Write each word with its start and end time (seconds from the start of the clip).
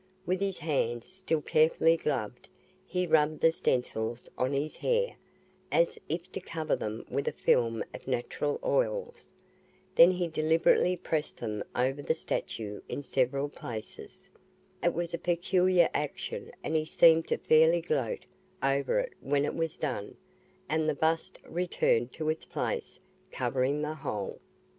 With 0.25 0.41
his 0.41 0.57
hands, 0.57 1.05
still 1.05 1.41
carefully 1.43 1.95
gloved, 1.95 2.49
he 2.87 3.05
rubbed 3.05 3.39
the 3.41 3.51
stencils 3.51 4.27
on 4.35 4.51
his 4.51 4.75
hair, 4.77 5.15
as 5.71 5.99
if 6.09 6.31
to 6.31 6.39
cover 6.39 6.75
them 6.75 7.05
with 7.07 7.27
a 7.27 7.31
film 7.31 7.83
of 7.93 8.07
natural 8.07 8.59
oils. 8.65 9.31
Then 9.93 10.09
he 10.09 10.27
deliberately 10.27 10.97
pressed 10.97 11.37
them 11.37 11.63
over 11.75 12.01
the 12.01 12.15
statue 12.15 12.81
in 12.89 13.03
several 13.03 13.47
places. 13.47 14.27
It 14.83 14.95
was 14.95 15.13
a 15.13 15.19
peculiar 15.19 15.87
action 15.93 16.51
and 16.63 16.75
he 16.75 16.85
seemed 16.85 17.27
to 17.27 17.37
fairly 17.37 17.79
gloat 17.81 18.25
over 18.63 18.97
it 18.97 19.13
when 19.21 19.45
it 19.45 19.53
was 19.53 19.77
done, 19.77 20.17
and 20.67 20.89
the 20.89 20.95
bust 20.95 21.37
returned 21.45 22.11
to 22.13 22.29
its 22.29 22.45
place, 22.45 22.99
covering 23.31 23.83
the 23.83 23.93
hole. 23.93 24.39